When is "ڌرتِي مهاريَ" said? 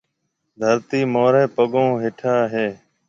0.59-1.43